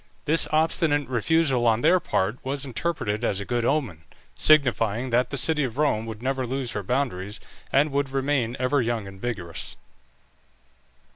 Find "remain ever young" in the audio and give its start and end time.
8.09-9.07